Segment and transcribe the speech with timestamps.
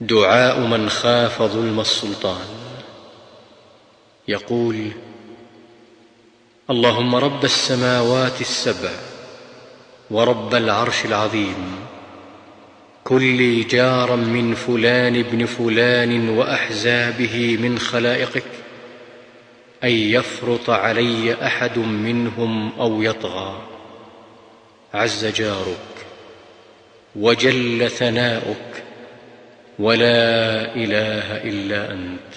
[0.00, 2.46] دعاء من خاف ظلم السلطان.
[4.28, 4.90] يقول
[6.70, 8.90] اللهم رب السماوات السبع
[10.10, 11.76] ورب العرش العظيم.
[13.04, 18.44] كن لي جارا من فلان ابن فلان وأحزابه من خلائقك
[19.84, 23.62] أن يفرط علي أحد منهم أو يطغى.
[24.94, 26.06] عز جارك
[27.16, 28.85] وجل ثناؤك
[29.78, 32.32] ولا اله الا انت